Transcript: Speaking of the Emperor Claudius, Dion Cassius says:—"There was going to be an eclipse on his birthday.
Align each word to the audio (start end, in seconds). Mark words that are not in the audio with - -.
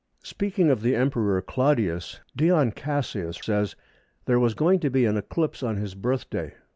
Speaking 0.23 0.71
of 0.71 0.81
the 0.81 0.95
Emperor 0.95 1.39
Claudius, 1.43 2.21
Dion 2.35 2.71
Cassius 2.71 3.37
says:—"There 3.43 4.39
was 4.39 4.55
going 4.55 4.79
to 4.79 4.89
be 4.89 5.05
an 5.05 5.15
eclipse 5.15 5.61
on 5.61 5.77
his 5.77 5.93
birthday. 5.93 6.55